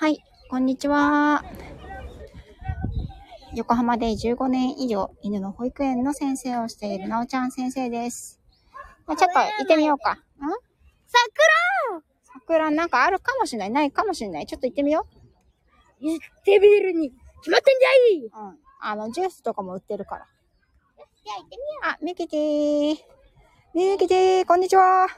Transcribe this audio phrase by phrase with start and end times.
[0.00, 1.42] はい、こんにちは。
[3.56, 8.40] 横浜で15年以上犬の保育園の先生をしているなおちゃん先生です。
[9.08, 10.12] まあ、ちょっと行ってみようか。
[10.12, 10.18] ん？
[11.08, 13.70] 桜桜なんかあるかもしれない。
[13.70, 14.46] ないかもしれない。
[14.46, 15.04] ちょっと行ってみよ
[16.00, 17.10] 行ってみるに
[17.40, 17.74] 決まってん
[18.20, 18.30] じう。
[18.32, 18.58] うん。
[18.80, 20.20] あの、ジュースとかも売ってるから。
[20.20, 20.26] ゃ
[21.02, 22.96] いじゃあ行ってみよあ、ミキティ
[23.74, 25.08] ミキティこんにちは。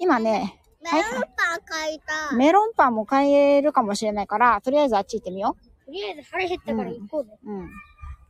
[0.00, 0.59] 今ね、う。
[0.82, 2.36] メロンパン買いたい。
[2.36, 7.32] メロンパンも買えるかもしれないから、とりあえずあっち行ってみよとりあえず腹減ったから行こうぜ。
[7.44, 7.50] う。
[7.52, 7.70] うん。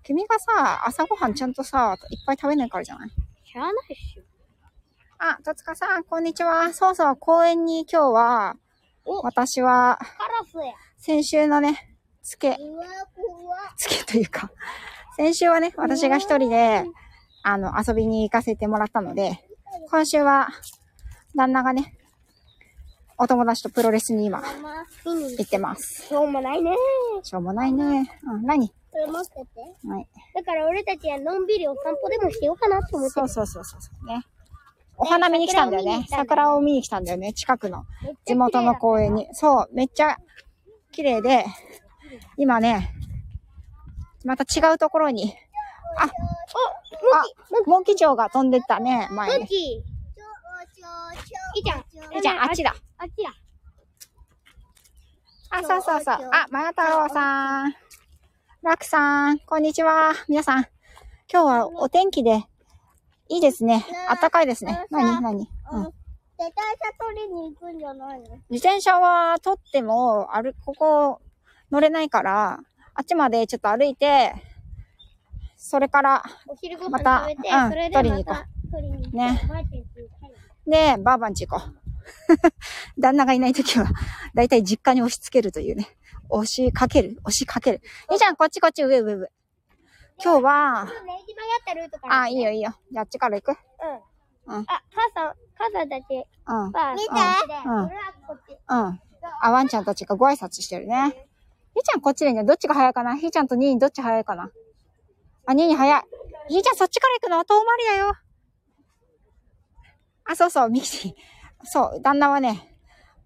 [0.03, 3.11] 君がさ、朝ごはんちゃんとさ、いっぱい食べないからじゃない？
[3.45, 4.23] しゃあないっしょ。
[5.19, 6.73] あ、戸塚さん、こんにちは。
[6.73, 8.57] そうそう、公園に今日は、
[9.23, 10.07] 私は、ラ
[10.51, 10.73] スや。
[10.99, 14.51] 先週のね、つけ、うわ、怖つけというか、
[15.17, 16.85] 先週はね、私が一人で、
[17.43, 19.39] あの、遊びに行かせてもらったので、
[19.91, 20.49] 今週は、
[21.37, 21.95] 旦那がね、
[23.23, 24.43] お友達とプロレスに今、
[25.05, 26.07] 行ってます。
[26.09, 26.75] しょうもないね。
[27.23, 28.11] しょうもないね。
[28.25, 29.87] うん、何これ持ってて。
[29.87, 30.09] はい。
[30.35, 33.29] だから俺たちはのんびりお散歩でもしてようかなって思ってる。
[33.29, 34.25] そうそうそうそうそうね。
[34.97, 36.07] お花見に来たんだよね。
[36.09, 37.35] 桜を見に来たんだよね。
[37.35, 37.85] 近くの
[38.25, 39.29] 地元の公園に。
[39.35, 40.17] そう、めっちゃ
[40.91, 41.45] 綺麗で、
[42.39, 42.95] 今ね、
[44.25, 45.35] また違うところに、
[45.99, 46.11] あ、あ、
[47.67, 49.83] モンキチョウが飛んでったね、前に。
[51.13, 51.79] いいじゃん。
[52.15, 52.75] いいじゃん、あっちだ。
[52.99, 53.31] あっちだ。
[55.51, 56.31] あ、そうそうそう。
[56.33, 57.75] あ、まや太郎さん。
[58.63, 60.13] ラクさん、こんにちは。
[60.29, 60.67] 皆さん、
[61.33, 62.45] 今日はお天気で、
[63.29, 63.85] いいですね。
[64.21, 64.87] 暖かいですね。
[64.91, 65.85] なになにうん。
[65.85, 65.95] 絶
[66.39, 66.53] 対
[66.99, 68.37] 車取りに行くんじゃないの？
[68.49, 71.21] 自転車は取っても、ある、ここ
[71.71, 72.61] 乗れないから、
[72.95, 74.35] あっちまでちょっと歩いて、
[75.57, 79.90] それから、お昼ご飯また食べて、うんそれで取りに行こうまた取りに行って、ねマーチンっていう会
[80.71, 81.81] で、バーバンチ行こう。
[83.01, 83.87] 旦那がいないときは、
[84.35, 85.89] だいたい実家に押し付けるというね。
[86.29, 87.83] 押しかける押しかける。
[88.11, 89.29] いいじゃん、こっちこっち、上上上。
[90.23, 90.89] 今日は。
[92.09, 92.75] あ、いいよいいよ。
[92.91, 93.59] じゃああっちから行く？
[94.49, 94.55] うん。
[94.55, 96.15] うんあ、母さん、母さんたちうん。
[96.15, 96.25] 見て
[97.65, 98.57] うん俺はこっち。
[99.43, 101.27] あ、ワンちゃんたちがご挨拶してるね。
[101.75, 103.17] ひーちゃんこっちでね、どっちが早いかな？
[103.17, 104.51] ひーちゃんとニーニーどっち早いかな？
[105.47, 106.03] あ、ニーニー早い。
[106.49, 107.45] ひーちゃんそっちから行くの？
[107.45, 108.15] 遠回りだよ。
[110.31, 111.15] あ、そうそう、ミキティ。
[111.65, 112.77] そう、旦那はね、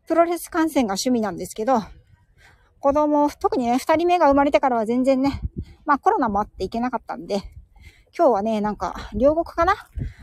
[0.07, 1.83] プロレス観戦が趣味なんですけど、
[2.81, 5.43] 子供、特にね、二人目が生まれてからは全然ね、
[5.85, 7.43] まあコロナもあって行けなかったんで、
[8.17, 9.75] 今日はね、なんか、両国かな？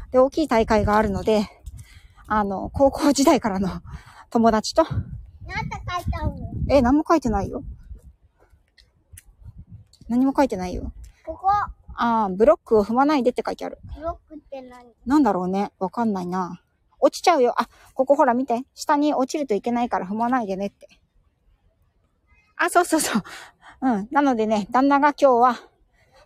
[0.09, 1.47] で、大きい大会があるので、
[2.25, 3.69] あの、高校時代からの
[4.31, 4.89] 友達と、な
[5.61, 7.63] んて書いてあるのえ、何も書いてないよ。
[10.07, 10.91] 何も書いてないよ。
[11.25, 13.77] ここ、ああ、ブロックを踏まないでって書いてある。
[13.95, 14.85] ブロックって何？
[15.05, 15.71] なんだろうね。
[15.77, 16.61] わかんないな。
[17.01, 17.53] 落ちちゃうよ。
[17.59, 18.63] あ、ここほら見て。
[18.73, 20.87] 下に落ちるといけないから踏まないでねって。
[22.55, 23.23] あ、そうそうそう。
[23.81, 24.07] うん。
[24.11, 25.59] なのでね、旦那が今日は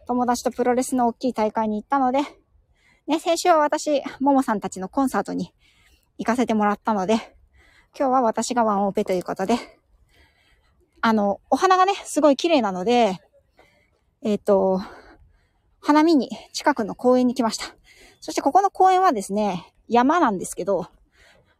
[0.06, 2.20] 友達とプロレスの大きい大会に行ったので、
[3.08, 5.54] ね、先週は私、ももさんたちのコンサートに
[6.18, 7.16] 行かせてもらったので、
[7.98, 9.58] 今日は私がワンオペということで、
[11.02, 13.20] あの、お花がね、すごい綺麗なので、
[14.24, 14.82] えっ、と、
[15.80, 17.76] 花見に近くの公園に来ました。
[18.22, 20.88] そしてここの公園はですね、山なんですけど、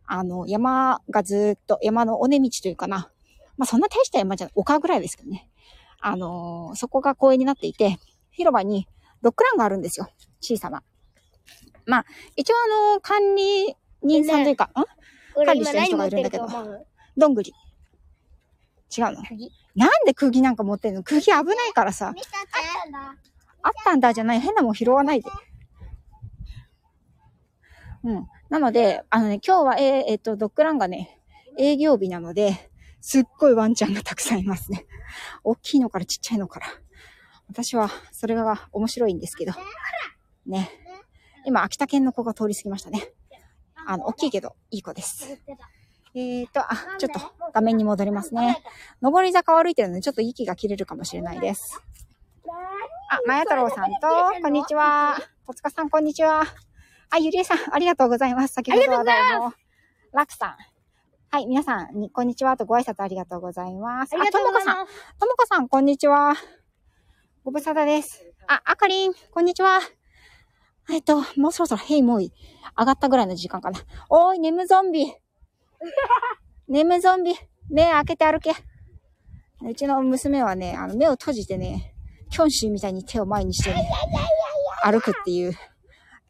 [0.06, 3.12] あの、山がずーっと、山の尾根道というかな。
[3.58, 5.50] まあ、そんな大した山じゃない、丘ぐらいですけどね。
[6.00, 7.98] あのーそこが公園になっていて、
[8.32, 8.88] 広場に
[9.22, 10.10] ドッグランがあるんですよ。
[10.42, 10.84] 小さな。
[11.86, 12.06] まあ、
[12.36, 14.70] 一応あの、管理人さんというか、ん？
[15.36, 16.48] 俺管理してる人がいるんだけど
[17.18, 17.54] どんぐり。
[18.96, 19.24] 違うの？
[19.24, 19.52] 釘。
[19.76, 21.04] なんで釘なんか持ってんの？
[21.04, 22.08] 釘危ないからさ。
[22.08, 23.16] あったんだ。
[23.64, 24.40] あったんだじゃない。
[24.40, 25.30] 変なもん拾わないで。
[28.06, 28.28] うん。
[28.50, 31.20] なので、あのね、今日は、えーえっと、ドッグランがね、
[31.58, 32.70] 営業日なので、
[33.02, 34.86] すっごいワンちゃんがたくさんいますね。
[35.44, 36.68] 大きいのからちっちゃいのから。
[37.48, 39.54] 私は、それが面白いんですけど。
[40.46, 40.70] ね。
[41.46, 43.12] 今、秋田県の子が通り過ぎましたね。
[43.88, 45.40] あの、大きいけど、いい子です。
[46.14, 47.20] えーと、あ、ちょっと
[47.54, 48.64] 画面に戻りますね。
[49.02, 51.82] 上り坂を歩いてるので、ちょっと息が切れるかもしれないです。
[53.10, 55.18] あ、まや太郎さんと、こんにちは。
[55.48, 56.46] 戸塚さん、こんにちは。
[57.10, 58.54] あ、ゆりえさん、 ありがとうございます。
[58.54, 59.54] 先ほどはどうも。
[60.14, 60.58] ラクさん。
[61.30, 64.14] はい、皆さんに、こんにちはとご挨拶ありがとうございます。
[64.14, 65.16] ありがとうございともこさん、ます。
[65.20, 66.36] ともこさん、こんにちは。
[67.44, 68.26] ご無沙汰です。
[68.48, 69.80] あ、あかりん、こんにちは。
[70.90, 72.34] えっと、もうそろそろ、へい、もういい。
[72.78, 73.80] 上がったぐらいの時間かな。
[74.10, 75.14] おーい、眠ゾンビ。
[76.68, 77.36] 眠ゾンビ。
[77.70, 78.54] 目開けて歩け。
[79.62, 81.96] うちの娘はね、あの、目を閉じてね、
[82.30, 83.90] キョンシーみたいに手を前にしてね、
[84.84, 85.54] 歩くっていう、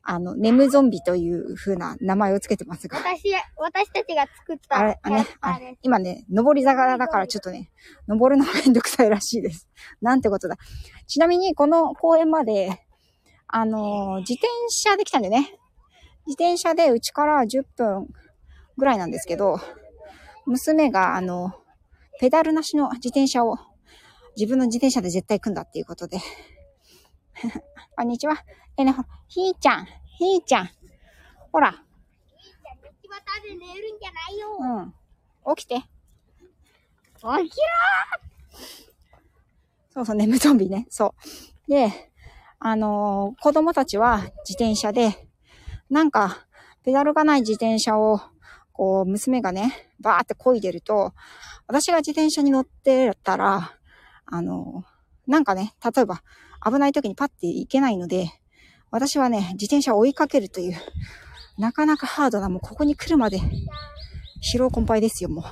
[0.07, 2.99] あの、ネムゾンビという風な名前をつけてますが。
[2.99, 5.79] 私、私たちが作ったあれ、あね。
[5.81, 7.71] 今ね、上り坂だからちょっとね、
[8.07, 9.67] 登るのがめんどくさいらしいです。
[10.01, 10.57] なんてことだ。
[11.07, 12.85] ちなみに、この公園まで、
[13.47, 15.57] あのー自転車で来たんでね。
[16.27, 18.07] 自転車でうちから10分
[18.77, 19.59] ぐらいなんですけど、
[20.45, 21.51] 娘が、あの、
[22.19, 23.57] ペダルなしの自転車を
[24.37, 26.19] 自分の自転車で絶対組んだっていうことで。
[27.97, 28.37] こんにちは。
[28.77, 29.85] えね、ほら、ひーちゃん、
[30.17, 30.69] ひーちゃん。
[31.51, 31.77] ほら、道
[33.09, 34.93] 端で寝るんじゃないよ。
[35.47, 35.55] うん。
[35.55, 35.75] 起きて。
[35.75, 37.55] 起き
[39.93, 40.87] そうそう、眠ゾンビね。
[40.89, 41.13] そ
[41.67, 41.69] う。
[41.69, 42.11] で、
[42.59, 45.27] あのー子供たちは自転車で、
[45.89, 46.47] なんか、
[46.83, 48.21] ペダルがない自転車を、
[48.71, 51.13] こう、娘がね、バーって漕いでると、
[51.67, 53.77] 私が自転車に乗ってたら、
[54.25, 56.21] あのーなんかね、例えば、
[56.65, 58.31] 危ない時にパッて行けないので、
[58.91, 60.77] 私はね、自転車を追いかけるという、
[61.57, 63.39] なかなかハードな、もうここに来るまで、
[64.41, 65.45] 疲労困憊ですよ、もう。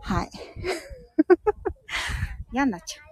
[0.00, 0.30] はい。
[2.52, 3.08] 嫌になっちゃう。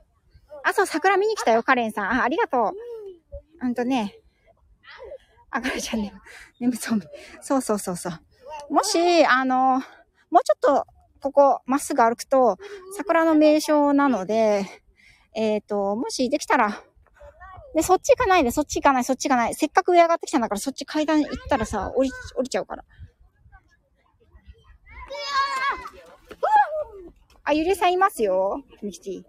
[0.65, 2.11] あ、そう、桜見に来たよ、カレンさん。
[2.11, 2.73] あ、ありがと
[3.63, 3.67] う。
[3.67, 4.19] うんとね。
[5.51, 6.13] あ、カレンちゃんね、
[6.59, 7.01] 眠そう。
[7.41, 8.75] そうそうそうそう。
[8.75, 9.83] もし、あの、
[10.31, 10.87] もうちょっと、
[11.21, 12.57] ここ、まっすぐ歩くと、
[12.97, 14.67] 桜の名所なので、
[15.35, 16.83] えっ、と、もしできたら、
[17.77, 19.55] で、そっち行かないで、そっち行かない、そっち行かない。
[19.55, 22.85] せっかく上上がってきたんだから、そっち階段行ったらさ、降り、降りちゃうから。
[27.45, 28.63] あ、ゆりえさんいますよ。
[28.83, 29.25] ミキティ。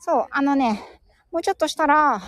[0.00, 0.82] そう、あのね、
[1.30, 2.20] もうちょっとしたら、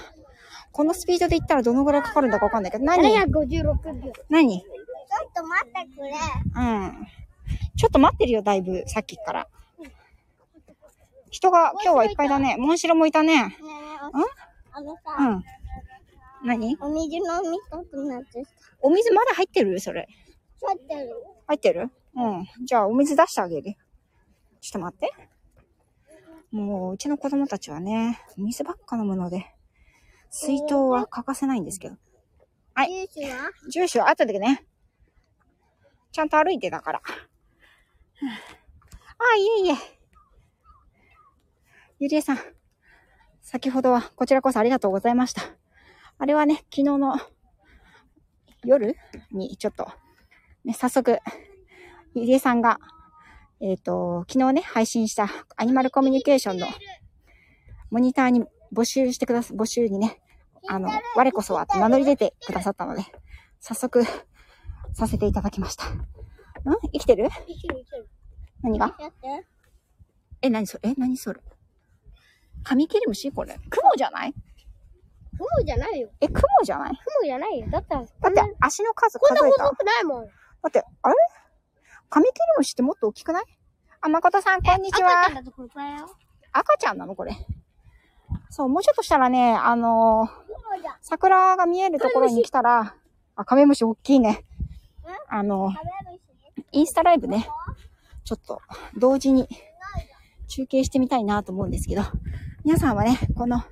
[0.71, 4.13] このスピードで行ったらどのぐらいかかるんだかわかんないけど、何？756秒。
[4.31, 4.61] 何？
[4.61, 4.67] ちょ
[5.29, 6.13] っと待ってくれ。
[6.57, 7.07] うん。
[7.77, 9.49] ちょっと待ってるよ、だいぶ、さっきから。
[11.31, 12.57] 人が今日はいっぱいだね。
[12.57, 13.43] モンシロもいたね。
[13.43, 13.57] ね
[14.15, 15.45] え、あのうさ、ん。
[16.45, 16.77] 何？
[16.81, 18.47] お水飲みたくなってき
[18.81, 19.79] お水まだ入ってる？
[19.79, 20.09] それ。
[20.61, 20.67] た。
[20.69, 21.11] 待ってる。
[21.47, 21.91] 入ってる？
[22.15, 22.47] うん。
[22.65, 23.75] じゃあ、お水出してあげる。
[24.61, 25.13] ちょっと待って。
[26.51, 29.47] もう、うちの子供たちはね、お水ばっか飲むので、
[30.31, 31.97] 水筒は欠かせないんですけど。
[32.75, 33.51] はいジュースは？
[33.71, 34.67] 住所は後でね。
[36.11, 37.03] ちゃんと歩いてたから。
[39.19, 39.75] あ、いえいえ。
[41.99, 42.39] ゆりえさん。
[43.43, 45.43] 先ほどはこちらこそありがとうございました。
[46.19, 47.19] あれはね、昨日の
[48.65, 48.97] 夜
[49.33, 49.89] にちょっと、
[50.65, 51.19] ね、早速、
[52.15, 52.79] ゆりえさんが、
[53.61, 56.69] えっ、と、昨日ね、配信したアニマルコミュニケーションの
[57.91, 60.21] モニターに募集してくださ、募集にね、
[60.69, 63.03] あの、我こそはって名乗り出てくださったので、
[63.61, 64.05] 早速、
[64.95, 65.89] させていただきました。
[65.89, 66.07] ん？
[66.93, 67.27] 生きてる？
[67.47, 68.09] いけるいける。
[68.63, 68.97] 何が？
[70.43, 70.91] え、何それ？
[70.91, 71.41] え、何それ？
[72.65, 73.59] カミキリムシこれ。
[73.71, 74.35] 雲じゃない？
[75.39, 76.11] 雲じゃないよ。
[76.21, 76.91] え、雲じゃない？
[76.91, 77.67] 雲じゃないよ。
[77.71, 80.27] だったら、だって足の数こんな数えた細くないもん。
[80.27, 80.31] だ
[80.69, 81.15] って、あれ？
[82.09, 83.45] カミキリムシってもっと大きくない？
[84.01, 85.45] あ、誠さん、こんにちは赤ちゃん。
[85.45, 85.69] だとこれ
[85.99, 86.17] よ。
[86.53, 87.15] 赤ちゃんなの？
[87.15, 87.37] これ。
[88.51, 90.43] そう、もうちょっとしたらね、あのー。
[91.01, 92.95] 桜が見えるところに来たら、
[93.37, 94.45] あ、カメムシ大きいね。
[95.29, 95.75] あのー。
[96.73, 97.47] インスタライブね、
[98.25, 98.61] ちょっと
[98.97, 99.49] 同時に
[100.49, 102.03] 中継してみたいなと思うんですけど、
[102.65, 103.65] 皆さんはね、この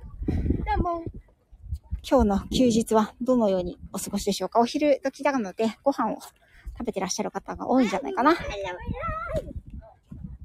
[2.03, 4.59] 今日の休日はどのようにお過ごしでしょうか？
[4.59, 8.31] お昼時なのでご飯を食べてらっしゃる方が多いんじゃないかな。
[8.31, 8.35] う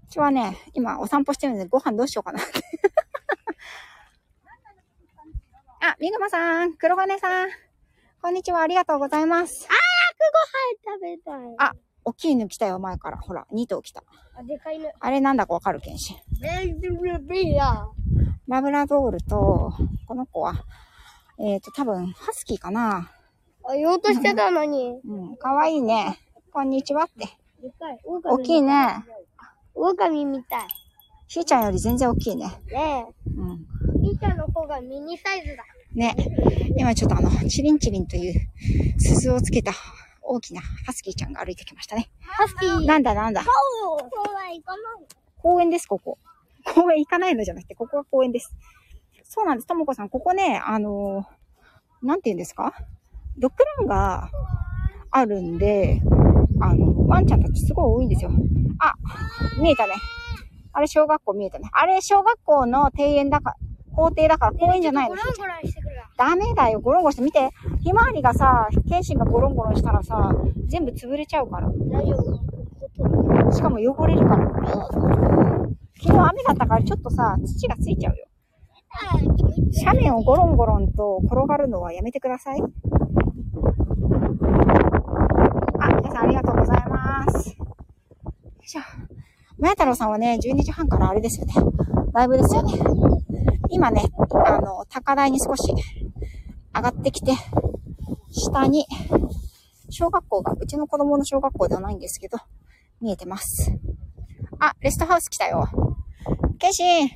[0.08, 2.38] ちはね、今お散歩してるのでご飯どうしようかな。
[5.80, 7.48] あ、みぐまさん、黒金さん、
[8.22, 9.66] こんにちは、ありがとうございます。
[10.86, 11.54] ご飯食べたい。
[11.58, 11.72] あ
[12.06, 13.18] 大きい犬来たよ、前から。
[13.18, 14.04] ほら、2頭来た。
[14.38, 14.94] あ、でかいね。
[15.00, 15.80] あれなんだかわかる？
[15.80, 16.14] けんし。
[18.46, 19.72] ラブラドールと、
[20.06, 20.54] この子は、
[21.40, 23.10] えっ、と、多分、ハスキーかな。
[23.68, 25.00] あ、言おうとしてたのに。
[25.04, 26.20] うん、かわいいね。
[26.52, 27.26] こんにちはって。
[27.60, 27.98] でかい。
[28.04, 29.04] 狼大きいね。
[29.74, 30.68] 狼みたい。
[31.26, 32.46] ひーちゃんより全然大きいね。
[32.70, 33.66] ねうん。
[33.96, 33.98] え。
[34.00, 35.64] みーちゃんの方がミニサイズだ。
[35.92, 36.14] ね。
[36.78, 38.34] 今ちょっとあの、チリンチリンという
[39.00, 39.72] 鈴をつけた
[40.26, 42.10] 大きなハスキーちゃんが歩いてきましたね。
[42.20, 42.86] ハスキー。
[42.86, 43.42] なんだなんだ。
[43.42, 45.06] そうは行かない。
[45.38, 46.18] 公園です、ここ。
[46.74, 48.54] 公園行かないのじゃなくて、ここは公園です。
[49.24, 50.08] そうなんです、ともこさん。
[50.08, 52.74] ここね、あのーなんて言うんですか？
[53.38, 54.30] ドッグランが
[55.10, 56.00] あるんで、
[56.60, 58.30] あの、ワンちゃんたちすごい多いんですよ。
[58.78, 58.94] あ、
[59.60, 59.94] 見えたね。
[60.72, 61.68] あれ小学校見えたね。
[61.72, 63.56] あれ小学校の庭園だから、
[63.96, 65.16] 校庭だから公園じゃないの。
[65.16, 65.96] ゴロンゴロンしてくる。
[66.18, 67.22] ダメだよ、ゴロンゴロンして。
[67.22, 67.50] 見て、
[67.80, 70.34] ひまわりがさ、剣心がゴロンゴロンしたらさ、
[70.66, 71.68] 全部潰れちゃうから。
[71.68, 73.52] 大丈夫。
[73.52, 74.50] しかも汚れるから。
[75.98, 78.26] 昨日雨だったからちょっとさ、土がついちゃうよ。
[79.84, 82.60] 斜面をゴロンゴロンと転がるのはやめてください。
[85.80, 87.48] あ、皆さんありがとうございます。
[87.50, 87.66] よ
[88.62, 88.82] いしょ。
[89.58, 91.54] まや太郎さんはね、12時半からあれですよね。
[92.12, 92.72] ライブですよね。
[93.70, 94.04] 今ね、
[94.46, 95.62] あの、高台に少し
[96.74, 97.32] 上がってきて、
[98.30, 98.86] 下に、
[99.90, 102.38] 小学校が、うちの子供の小学校ではないんですけど、
[103.00, 103.72] 見えてます。
[104.58, 105.68] あ、レストハウス来たよ。
[106.58, 107.10] ケイシン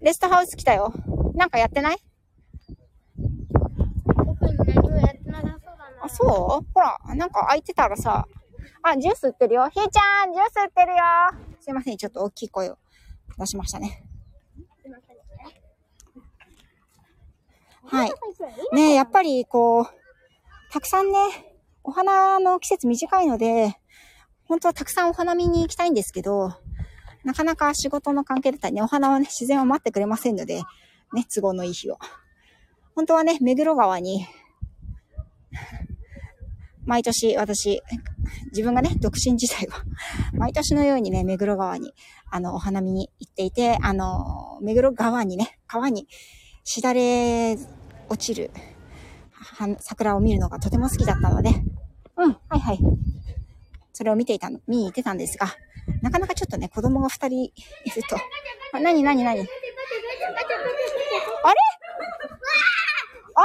[0.00, 0.92] レストハウス来たよ。
[1.34, 1.98] なんかやってない？
[6.00, 6.66] あ、そう？
[6.72, 8.26] ほら、なんか空いてたらさ、
[8.82, 9.68] あ、ジュース売ってるよ。
[9.68, 11.02] ひーちゃん、ジュース売ってるよ。
[11.60, 12.78] すいません、ちょっと大きい声を
[13.38, 14.04] 出しましたね。
[17.90, 18.12] はい。
[18.72, 19.86] ね、やっぱりこう、
[20.72, 21.18] たくさんね、
[21.82, 23.74] お花の季節短いので、
[24.44, 26.52] 本当はたくさんお花見に行きたいんですけど、
[27.24, 30.62] なかなか仕事の関係だったりね、お花はね、自然は待ってくれませんので、
[31.12, 31.98] ね、都合のいい日を。
[32.94, 34.26] 本当はね、目黒川に、
[36.84, 37.82] 毎年私、
[38.52, 39.82] 自分がね、独身時代は、
[40.32, 41.92] 毎年のようにね、目黒川に、
[42.30, 46.06] あの、お花見に行っていて、あの、目黒川にね、川に、
[46.64, 47.56] しだれ
[48.10, 48.50] 落ちる、
[49.30, 51.50] は桜を見るのがとても好きだったので、
[52.16, 52.78] うん、はいはい。
[53.92, 55.46] それを見ていたの、見に行ってたんですが、
[56.02, 57.52] なかなかちょっとね、子供が二人い
[57.94, 58.16] ると、
[58.72, 59.42] あ、なになになにあれ？
[59.42, 59.50] あれ？
[63.34, 63.42] あ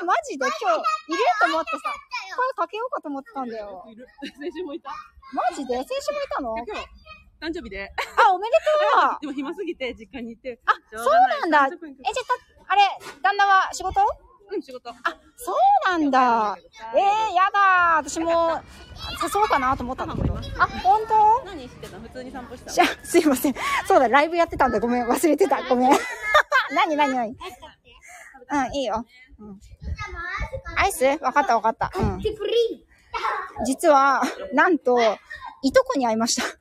[0.00, 0.06] れ？
[0.06, 0.46] マジで？
[0.46, 0.80] 今日、
[1.12, 1.22] いる？
[1.40, 1.92] と思ってさ、
[2.34, 3.84] 声かけようかと思ってたんだよ。
[3.90, 4.06] いる。
[4.40, 4.90] 先週もいた。
[5.32, 5.76] マジで？
[5.76, 6.54] 先週もいたの？
[7.40, 7.90] 誕生日で。
[8.16, 10.60] あ、おめでとう でも暇すぎて実家に行って。
[10.66, 11.04] あ、そう
[11.40, 11.66] なんだ。
[11.66, 12.22] え、じゃ
[12.66, 12.82] あ、あれ、
[13.22, 14.00] 旦那は仕事？
[14.52, 14.90] うん、仕事。
[14.90, 14.94] あ、
[15.36, 15.56] そう
[15.88, 16.56] なんだ。
[16.94, 18.60] えー、やだ私も
[19.22, 20.36] 誘おうかなと思ったんだけど。
[20.58, 21.44] あ、本当？
[21.46, 22.02] 何してたの？
[22.02, 23.54] 普通に散歩したじゃあ、すいません。
[23.86, 24.80] そうだ、ライブやってたんだ。
[24.80, 25.62] ごめん、忘れてた。
[25.68, 25.90] ごめん。
[26.74, 27.28] 何何何？
[27.30, 29.06] うん、いいよ。
[29.38, 29.60] うん、
[30.76, 31.04] アイス？
[31.22, 31.90] わかったわかった。
[31.96, 32.20] うん。
[33.64, 34.98] 実は、なんと、
[35.62, 36.59] いとこに会いました。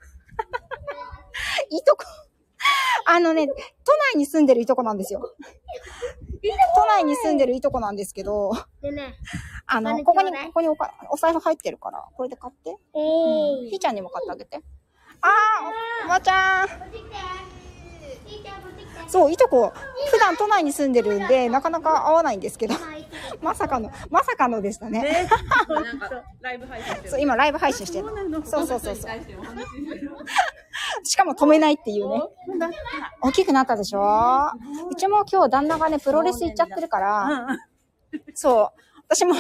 [1.70, 2.06] いとこ。
[3.06, 3.54] あのね、都
[4.14, 5.22] 内に住んでるいとこなんですよ。
[6.76, 9.16] 都内に住んでるいとこなんですけど、でね。
[9.66, 12.72] あの、ここに、ここにおかお財布入ってるから、これで買って。
[12.72, 14.62] えひーちゃんにも買ってあげて。
[15.22, 17.59] あー、おばちゃん。
[19.08, 19.74] そう、いとこ、
[20.12, 22.76] 普段都内に住んでるんで、なかなか会わないんですけど、
[23.42, 25.28] まさかの、まさかのでしたね。
[25.68, 27.10] なんか、ライブ配信してる。
[27.10, 28.08] そう、今ライブ配信してる。
[28.46, 29.12] そうそうそうそう
[31.04, 32.22] しかも止めないっていうね。
[33.22, 34.52] 大きくなったでしょ？
[34.92, 37.48] うちも今日旦那がね、プロレス行っちゃってるから、
[38.36, 39.34] そう、私も、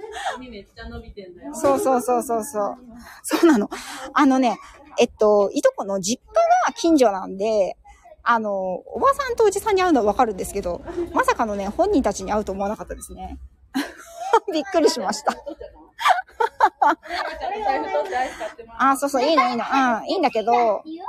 [0.00, 0.60] ケンシン、見て、ケンシン。
[0.60, 1.54] 髪めっちゃ伸びてんだよ。
[1.54, 2.76] そうそうそうそうそう。
[3.22, 3.68] そうなの。
[4.12, 4.58] あのね、
[4.98, 6.34] えっと、いとこの実家
[6.66, 7.76] が近所なんで、
[8.22, 10.82] あの、おばさんとおじさんに会うのはわかるんですけど、
[11.14, 13.38] まさかのね、本人たちに会うと思わなかったですね。
[14.52, 15.34] びっくりしました。
[18.78, 19.64] あ、そうそう、いいのいいの。
[19.64, 21.00] うん、いいんだけど、ひ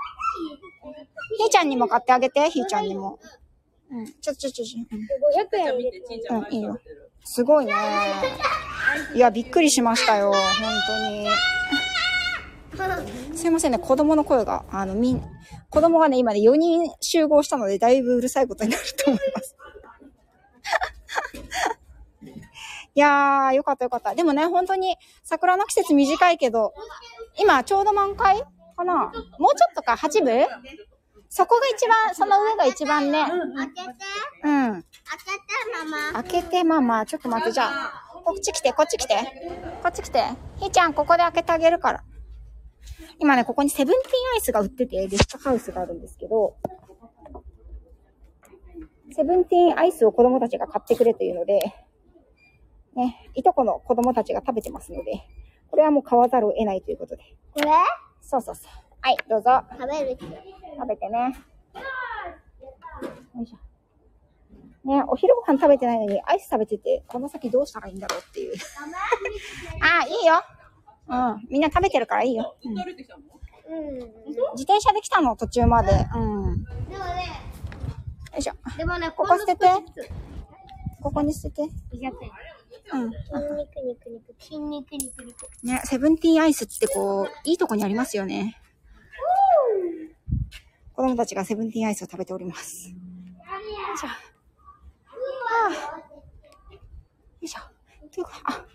[1.46, 3.20] ーちゃんにも買ってあげて、ひーちゃんにも。
[3.92, 7.09] うん、ちょ、ちょ、ちょ、ちょ、うん500円入れてちんちゃんがアイス食べてる。
[7.24, 7.74] すごいね。
[9.14, 10.42] いや、びっくりしましたよ、本
[12.78, 13.38] 当に。
[13.38, 15.24] すいませんね、子供の声が、あの、みん、
[15.70, 19.56] 子供がね、今ね、4人集合したので、だいぶうるさいことになると思います。
[22.96, 24.16] いやー、よかったよかった。
[24.16, 26.74] でもね、本当に、桜の季節短いけど、
[27.38, 28.42] 今、ちょうど満開
[28.76, 28.94] かな？
[28.94, 30.48] もうちょっとか、8部
[31.30, 33.24] そこが一番、その上が一番ね。
[33.24, 33.90] 開けて。
[34.44, 34.72] うん。
[34.72, 35.46] 開けて、
[35.86, 36.24] ママ。
[36.24, 37.06] 開けて、ママ。
[37.06, 39.16] ちょっと待って、じゃあ、こっち来て、こっち来て。
[39.84, 40.24] こっち来て。
[40.58, 42.04] ひーちゃん、ここで開けてあげるから。
[43.20, 46.56] 今ね、ここにセブンティーンアイスが売ってて、レストハウスがあるんですけど、
[49.16, 51.60] セブンティーンアイスを子供たちが買ってくれというので、
[52.96, 55.12] ね、いとこの子供たちが食べてますので、
[55.70, 57.24] これはもう買わざるを得ないということで。
[57.54, 57.72] これ？
[58.22, 58.89] そうそうそう。
[59.02, 59.64] はい、どうぞ。
[59.72, 60.18] 食べる。
[60.20, 61.36] 食べてね。
[63.36, 63.58] よいしょ。
[64.88, 68.54] ね、お昼ご飯食べてないのにアイス食べてて、この先どうしたらいいんだろうっていう。
[69.82, 70.42] あ、いいよ。
[71.08, 71.48] うん。
[71.50, 72.56] みんな食べてるからいいよ。
[72.64, 72.76] うん。
[72.76, 75.92] 自転車で来たの、途中まで。
[76.16, 76.62] うん。
[76.62, 77.24] よでもね、
[78.38, 78.54] いしょ。
[78.78, 79.68] でもね、ここ捨てて
[81.02, 81.62] ここに捨てて。
[81.64, 81.68] 200
[82.02, 82.12] 円。
[82.94, 83.12] うん。
[83.12, 83.20] 筋
[83.56, 84.36] 肉肉肉。
[84.40, 85.50] 筋肉肉肉。
[85.64, 88.59] ね、セブンティーンアイスってこう、いいとこにありますよね。
[91.00, 92.90] 子供たちがセブンティーンアイスを食べております。
[92.90, 92.96] よ
[93.96, 94.08] いしょ。
[94.08, 94.18] は
[95.70, 96.80] あよ
[97.42, 97.62] いしょ。
[98.12, 98.66] というか、あ、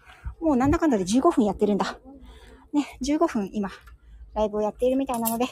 [0.41, 1.99] もうなんだかんだで15分やってるんだ。
[2.73, 3.69] ね、15分今、
[4.33, 5.45] ライブをやっているみたいなので。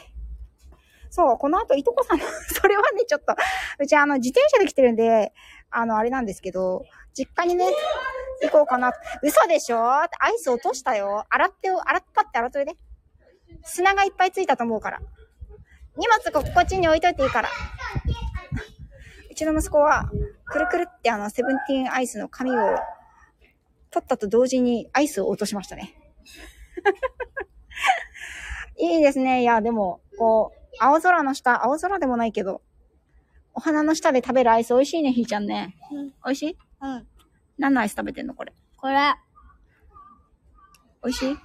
[1.10, 2.24] そう、この後、いとこさんの、
[2.58, 3.36] それはね、ちょっと、
[3.78, 5.34] うちあの、自転車で来てるんで、
[5.70, 7.66] あの、あれなんですけど、実家にね、
[8.40, 8.94] 行こうかな。
[9.22, 9.92] 嘘でしょ？
[9.92, 11.26] アイス落としたよ。
[11.28, 12.76] 洗って、洗っぱって洗っといて。
[13.62, 15.02] 砂がいっぱいついたと思うから。
[15.96, 17.48] 荷物ここっちに置いといていいから。
[19.30, 20.10] うちの息子は、
[20.46, 22.54] くるくるってあの、セブンティーンアイスの紙を
[23.90, 25.94] 取ったと同時にアイスを落としましたね。
[28.78, 29.42] いいですね。
[29.42, 32.62] いや、でも、こう、青空の下、青空でもないけど、
[33.54, 35.76] お花の下で食べるアイス美味しいね、ひーちゃんね。
[35.92, 36.08] うん。
[36.08, 36.58] 美味しい？
[36.80, 37.06] うん。
[37.58, 38.52] 何のアイス食べてんのこれ？
[38.78, 39.14] これ。
[41.04, 41.30] 美味しい？
[41.30, 41.38] うん。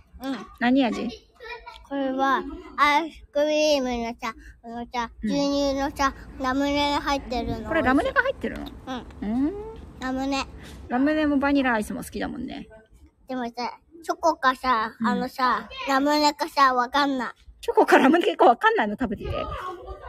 [0.59, 1.09] 何味？
[1.89, 2.43] これは、
[2.77, 7.67] アイスクリームのさ、このさ、うん牛乳のさ、ラムネが入ってるの。
[7.67, 8.65] これラムネが入ってるの？
[9.21, 9.29] うん。
[9.45, 9.53] うーん。
[9.99, 10.45] ラムネ。
[10.89, 12.67] ラムネもバニラアイスも好きだもんね。
[13.27, 13.51] でもさ、
[14.03, 17.33] チョコかさ、うんあのさ、ラムネかさ、わかんない。
[17.61, 18.95] チョコかラムネ結構わかんないの？
[18.99, 19.31] 食べてて。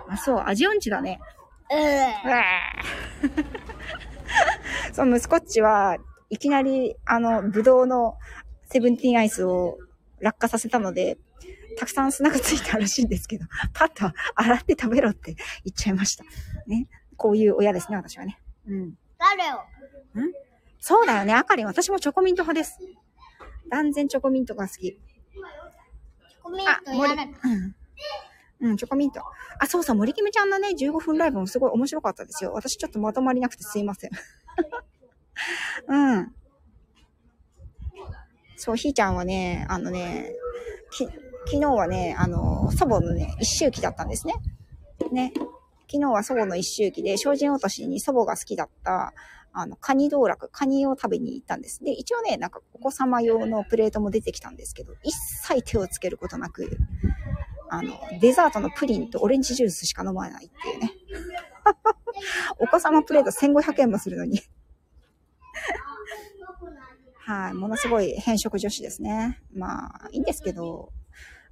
[0.08, 1.20] あ、そう、味音痴だね。
[1.70, 5.96] ううわー そう、息子っちは
[6.30, 8.16] いきなり、あの、ぶどうの
[8.64, 9.78] セブンティーンアイスを
[10.20, 11.18] 落下させたので、
[11.78, 16.24] たくさん砂がついたらしいんですけど、 パッと洗って食べろって言っちゃいました。
[16.66, 16.88] ね。
[17.16, 18.40] こういう親ですね、私はね。
[18.66, 18.98] うん。
[19.18, 19.58] 誰を？
[20.80, 21.66] そうだよね、あかりん。
[21.66, 22.78] 私もチョコミント派です。
[23.70, 24.80] 断然チョコミントが好き。
[24.80, 27.32] チョコミントやる。
[27.42, 27.74] うん。
[28.60, 29.22] うん、チョコミント。
[29.60, 32.52] あ、そうそう、森キムちゃんのね、15分ライブもすごい面白かったですよ。
[32.52, 34.10] 私ちょっとまとまりなくてすいません。
[35.86, 36.34] うん。
[38.56, 40.32] そう、ひーちゃんはね、あのね、
[40.90, 41.08] き、
[41.46, 44.34] 昨日はね、あの、祖母のね、一周期だったんですね。
[45.12, 45.32] ね。
[45.90, 49.14] 昨日は祖母の一周期で、精進落としに祖母が好きだった、
[49.52, 51.82] あの、カニ道楽、カニを食べに行ったんです。
[51.82, 56.78] で、一応ね、なんかお子様用のプレートも出てきたんですけど、一切手をつけることなく、
[57.70, 60.92] あの、デザートのプリンとオレンジジュースしか飲まないっていうね。
[62.60, 64.40] お子様プレート1500円もするのに。
[67.28, 69.42] はい、ものすごい変色女子ですね。
[69.52, 70.92] まあ、いいんですけど、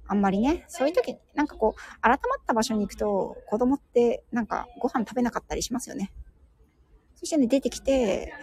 [0.07, 6.11] あんまりね、そういう時、なんかこう、改まった場所に行くと、子供ってなんかご飯食べなかったりしますよね。
[7.15, 8.33] そしてね、出てきて、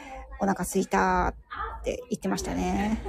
[0.40, 1.34] お腹空いた
[1.80, 3.00] って言ってましたね。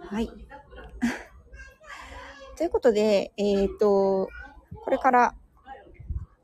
[0.00, 0.30] はい。
[2.56, 4.28] ということで、えっ、と、
[4.84, 5.34] これから、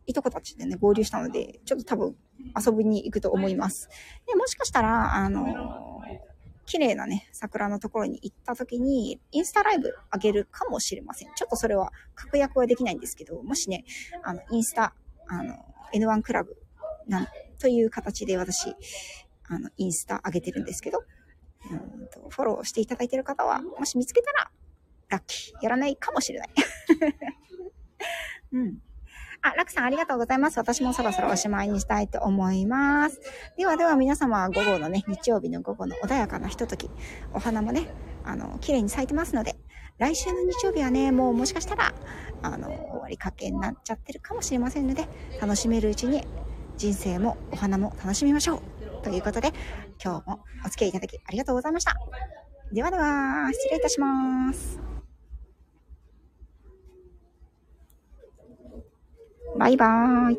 [0.06, 2.16] いとこたちでね、合流したので、ちょっと多分
[2.56, 3.88] 遊びに行くと思います。
[4.26, 5.95] で、もしかしたら、あの、
[6.66, 11.32] 綺麗なね、桜のところに行った時に、インスタライブ上げるかもしれません。
[11.34, 13.84] ちょっとそれは確約はできないんですけど、もしね、
[14.22, 14.94] あの、インスタ、
[15.28, 15.54] あの、
[15.94, 16.56] N1 クラブ
[17.06, 18.74] なんという形で私、
[19.48, 21.04] あの、インスタ上げてるんですけど、
[21.70, 24.50] うんとフォローしていただいてる方は、もし見つけたら、
[25.08, 25.62] ラッキー。
[25.62, 26.48] やらないかもしれない。
[28.52, 28.82] うん。
[29.46, 30.58] あ、ラクさんありがとうございます。
[30.58, 33.20] 私もそろそろおしまいにしたいと思います。
[33.56, 36.90] ではでは皆様、午後のね、日曜日の午後の穏やかなひととき、
[37.32, 37.88] お花もね、
[38.24, 39.56] あの、綺麗に咲いてますので、
[39.98, 41.94] 来週の日曜日はね、もうもしかしたら、
[42.42, 45.08] あの、終わりかけになっちゃってるかもしれませんので、
[45.40, 46.26] 楽しめるうちに
[46.76, 48.60] 人生もお花も楽しみましょう。
[49.02, 49.52] ということで、
[50.02, 51.94] 今日もお付き合いいただきありがとうございました。
[52.72, 54.95] ではでは、失礼いたします。
[59.58, 60.38] バイバーイ。